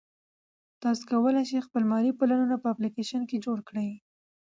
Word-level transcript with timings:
تاسو 0.81 1.01
کولای 1.11 1.43
شئ 1.49 1.59
خپل 1.67 1.83
مالي 1.91 2.11
پلانونه 2.19 2.55
په 2.61 2.67
اپلیکیشن 2.73 3.21
کې 3.29 3.43
جوړ 3.45 3.57
کړئ. 3.69 3.89